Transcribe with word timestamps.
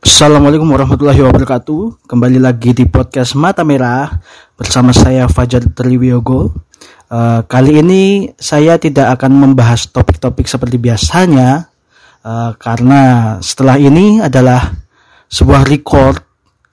Assalamualaikum 0.00 0.64
warahmatullahi 0.64 1.20
wabarakatuh. 1.20 2.08
Kembali 2.08 2.40
lagi 2.40 2.72
di 2.72 2.88
podcast 2.88 3.36
Mata 3.36 3.68
Merah 3.68 4.08
bersama 4.56 4.96
saya 4.96 5.28
Fajar 5.28 5.60
Triwiyogo. 5.76 6.56
Uh, 7.12 7.44
kali 7.44 7.84
ini 7.84 8.32
saya 8.40 8.80
tidak 8.80 9.20
akan 9.20 9.36
membahas 9.36 9.92
topik-topik 9.92 10.48
seperti 10.48 10.80
biasanya 10.80 11.68
uh, 12.24 12.56
karena 12.56 13.36
setelah 13.44 13.76
ini 13.76 14.24
adalah 14.24 14.72
sebuah 15.28 15.68
record 15.68 16.16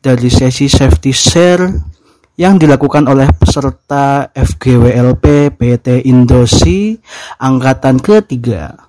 dari 0.00 0.32
sesi 0.32 0.72
safety 0.72 1.12
share 1.12 1.68
yang 2.40 2.56
dilakukan 2.56 3.04
oleh 3.04 3.28
peserta 3.36 4.32
FGWLP 4.32 5.60
PT 5.60 6.08
Indosi 6.08 6.96
angkatan 7.36 8.00
ketiga. 8.00 8.80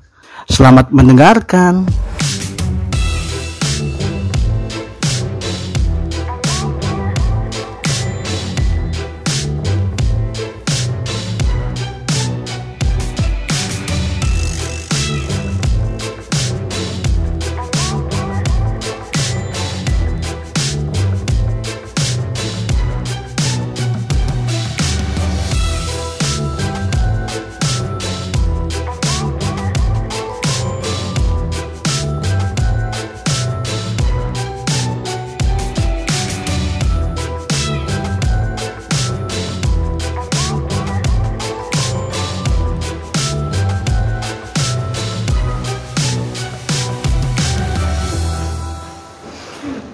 Selamat 0.47 0.87
mendengarkan. 0.95 1.83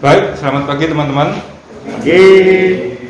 Baik, 0.07 0.39
selamat 0.39 0.71
pagi 0.71 0.87
teman-teman. 0.87 1.35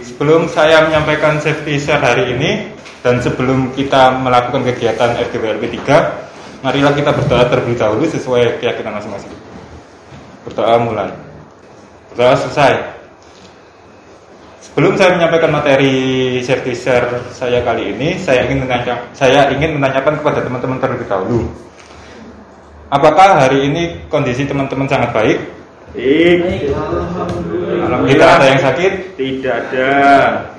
Sebelum 0.01 0.49
saya 0.49 0.81
menyampaikan 0.89 1.37
safety 1.37 1.77
share 1.77 2.01
hari 2.01 2.33
ini 2.33 2.73
dan 3.05 3.21
sebelum 3.21 3.69
kita 3.77 4.17
melakukan 4.17 4.65
kegiatan 4.65 5.13
FGWLP 5.29 5.77
3, 5.77 6.65
marilah 6.65 6.97
kita 6.97 7.13
berdoa 7.13 7.45
terlebih 7.53 7.77
dahulu 7.77 8.01
sesuai 8.09 8.57
keyakinan 8.57 8.97
masing-masing. 8.97 9.29
Berdoa 10.41 10.81
mulai. 10.81 11.13
Berdoa 12.09 12.33
selesai. 12.33 12.81
Sebelum 14.65 14.97
saya 14.97 15.21
menyampaikan 15.21 15.53
materi 15.53 15.93
safety 16.41 16.73
share 16.73 17.29
saya 17.29 17.61
kali 17.61 17.93
ini, 17.93 18.17
saya 18.17 18.49
ingin 18.49 18.65
menanya, 18.65 19.05
saya 19.13 19.53
ingin 19.53 19.77
menanyakan 19.77 20.17
kepada 20.17 20.41
teman-teman 20.41 20.81
terlebih 20.81 21.05
dahulu. 21.05 21.45
Apakah 22.89 23.45
hari 23.45 23.69
ini 23.69 24.01
kondisi 24.09 24.49
teman-teman 24.49 24.89
sangat 24.89 25.13
baik? 25.13 25.57
Baik. 25.95 26.67
Tidak 28.07 28.27
ada 28.27 28.45
yang 28.51 28.61
sakit? 28.61 28.91
Tidak 29.15 29.53
ada. 29.53 29.91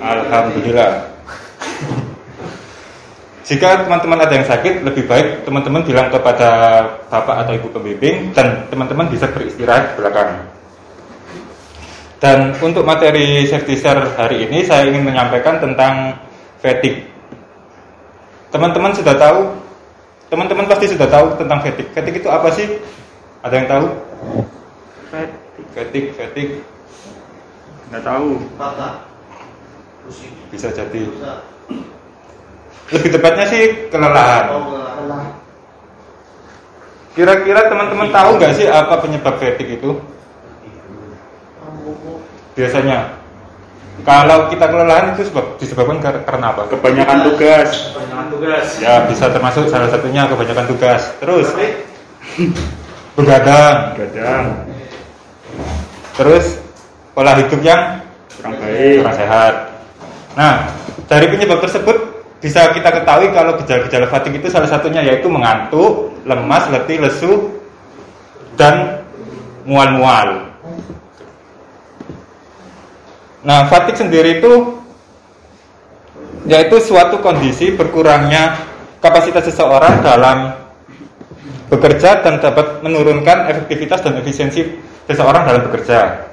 Alhamdulillah. 0.00 0.92
Jika 3.48 3.88
teman-teman 3.88 4.20
ada 4.20 4.34
yang 4.36 4.44
sakit, 4.44 4.84
lebih 4.84 5.08
baik 5.08 5.48
teman-teman 5.48 5.80
bilang 5.80 6.12
kepada 6.12 6.84
bapak 7.08 7.36
atau 7.44 7.52
ibu 7.56 7.68
pembimbing 7.72 8.28
dan 8.36 8.68
teman-teman 8.68 9.08
bisa 9.08 9.24
beristirahat 9.32 9.96
di 9.96 10.04
belakang. 10.04 10.30
Dan 12.20 12.52
untuk 12.60 12.84
materi 12.84 13.48
safety 13.48 13.78
share 13.78 14.04
hari 14.20 14.44
ini 14.44 14.68
saya 14.68 14.90
ingin 14.90 15.00
menyampaikan 15.00 15.56
tentang 15.64 16.20
fatigue. 16.60 17.08
Teman-teman 18.52 18.92
sudah 18.92 19.16
tahu? 19.16 19.48
Teman-teman 20.28 20.68
pasti 20.68 20.92
sudah 20.92 21.08
tahu 21.08 21.40
tentang 21.40 21.64
fatigue. 21.64 21.88
Fatigue 21.96 22.20
itu 22.20 22.28
apa 22.28 22.52
sih? 22.52 22.68
Ada 23.40 23.54
yang 23.54 23.68
tahu? 23.70 23.86
Fatigue, 25.72 26.12
fatigue. 26.12 26.60
Nggak 27.88 28.04
tahu. 28.04 28.28
Bisa 30.48 30.68
jadi. 30.70 31.02
Lebih 32.88 33.10
tepatnya 33.12 33.44
sih 33.44 33.62
kelelahan. 33.88 34.44
Kira-kira 37.12 37.66
teman-teman 37.66 38.08
tahu 38.08 38.30
nggak 38.38 38.52
sih 38.54 38.66
apa 38.68 38.94
penyebab 39.00 39.34
fatigue 39.36 39.76
itu? 39.76 39.90
Biasanya 42.54 43.16
kalau 44.06 44.46
kita 44.46 44.66
kelelahan 44.66 45.14
itu 45.14 45.26
sebab, 45.26 45.58
disebabkan 45.58 45.98
kar- 45.98 46.22
karena 46.22 46.54
apa? 46.54 46.70
Kebanyakan 46.70 47.18
tugas. 47.26 47.70
Ya 48.78 49.08
bisa 49.08 49.26
termasuk 49.28 49.66
salah 49.66 49.90
satunya 49.90 50.28
kebanyakan 50.28 50.66
tugas. 50.68 51.10
Terus 51.18 51.48
begadang. 53.16 53.98
Gadang. 53.98 54.67
Terus 56.18 56.58
pola 57.14 57.38
hidup 57.38 57.62
yang 57.62 58.02
Kurang 58.38 58.54
baik. 58.58 59.02
kurang 59.02 59.16
sehat. 59.18 59.54
Nah, 60.34 60.70
dari 61.06 61.26
penyebab 61.30 61.62
tersebut 61.62 61.96
bisa 62.38 62.70
kita 62.70 62.90
ketahui 62.90 63.34
kalau 63.34 63.58
gejala-gejala 63.58 64.06
fatigue 64.06 64.38
itu 64.38 64.50
salah 64.50 64.70
satunya 64.70 65.02
yaitu 65.02 65.26
mengantuk, 65.26 66.14
lemas, 66.22 66.70
letih, 66.70 67.02
lesu, 67.02 67.50
dan 68.54 69.02
mual-mual. 69.66 70.54
Nah, 73.42 73.66
fatigue 73.66 73.98
sendiri 73.98 74.42
itu 74.42 74.78
yaitu 76.46 76.78
suatu 76.78 77.18
kondisi 77.18 77.74
berkurangnya 77.74 78.58
kapasitas 79.02 79.50
seseorang 79.50 80.02
dalam 80.02 80.54
bekerja 81.68 82.24
dan 82.24 82.40
dapat 82.40 82.80
menurunkan 82.80 83.52
efektivitas 83.52 84.00
dan 84.00 84.16
efisiensi 84.18 84.64
seseorang 85.04 85.44
dalam 85.44 85.62
bekerja. 85.68 86.28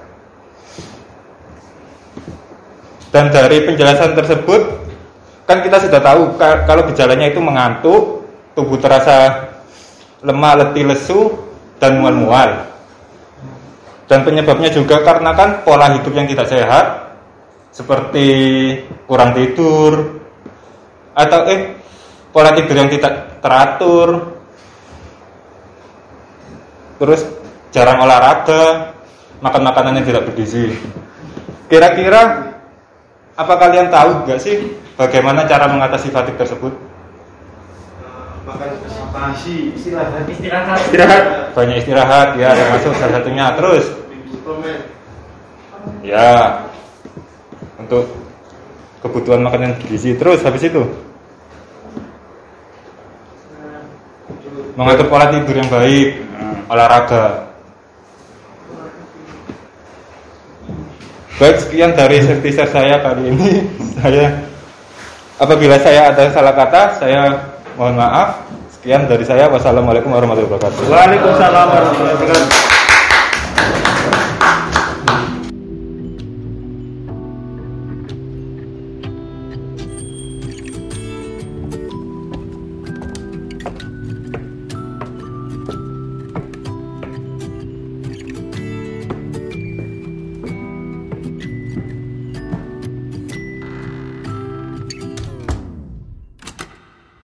Dan 3.12 3.31
dari 3.31 3.63
penjelasan 3.63 4.12
tersebut 4.12 4.62
kan 5.47 5.63
kita 5.63 5.78
sudah 5.88 6.01
tahu 6.03 6.35
ka- 6.35 6.68
kalau 6.68 6.84
gejalanya 6.91 7.31
itu 7.31 7.40
mengantuk, 7.40 8.28
tubuh 8.57 8.75
terasa 8.75 9.47
lemah, 10.19 10.53
letih, 10.59 10.84
lesu, 10.84 11.31
dan 11.79 12.02
mual-mual. 12.03 12.67
Dan 14.12 14.28
penyebabnya 14.28 14.67
juga 14.72 15.00
karena 15.00 15.31
kan 15.31 15.63
pola 15.63 15.96
hidup 15.96 16.12
yang 16.12 16.28
tidak 16.28 16.52
sehat, 16.52 17.16
seperti 17.72 18.28
kurang 19.07 19.31
tidur, 19.31 20.19
atau 21.16 21.40
eh 21.47 21.79
pola 22.35 22.52
tidur 22.52 22.75
yang 22.75 22.91
tidak 22.91 23.40
teratur, 23.40 24.34
terus 27.01 27.22
jarang 27.75 28.00
olahraga, 28.03 28.95
makan 29.44 29.61
makanan 29.67 30.00
yang 30.01 30.06
tidak 30.07 30.23
bergizi. 30.31 30.75
Kira-kira 31.67 32.53
apa 33.35 33.53
kalian 33.59 33.91
tahu 33.91 34.23
nggak 34.23 34.39
sih 34.39 34.79
bagaimana 34.95 35.44
cara 35.44 35.67
mengatasi 35.67 36.07
fatigue 36.13 36.39
tersebut? 36.39 36.73
Istirahat. 40.88 41.55
Banyak 41.57 41.75
istirahat, 41.81 42.29
ya 42.39 42.50
termasuk 42.53 42.91
salah 42.95 43.13
satunya. 43.19 43.45
Terus, 43.57 43.85
ya 46.05 46.61
untuk 47.81 48.05
kebutuhan 49.01 49.41
makanan 49.45 49.78
bergizi. 49.81 50.13
Terus 50.16 50.45
habis 50.45 50.63
itu 50.63 50.84
mengatur 54.75 55.07
pola 55.07 55.31
tidur 55.31 55.55
yang 55.55 55.72
baik, 55.72 56.19
olahraga. 56.71 57.49
Baik, 61.35 61.57
sekian 61.59 61.91
dari 61.91 62.23
safety 62.23 62.49
share 62.55 62.72
saya 62.72 62.96
kali 63.03 63.28
ini. 63.28 63.49
Saya 63.99 64.28
apabila 65.40 65.79
saya 65.79 66.11
ada 66.11 66.29
salah 66.29 66.53
kata, 66.53 66.99
saya 66.99 67.31
mohon 67.79 67.96
maaf. 67.96 68.43
Sekian 68.75 69.07
dari 69.09 69.23
saya. 69.25 69.49
Wassalamualaikum 69.49 70.13
warahmatullahi 70.13 70.52
wabarakatuh. 70.52 70.91
Waalaikumsalam 70.91 71.66
warahmatullahi 71.73 72.16
wabarakatuh. 72.22 72.75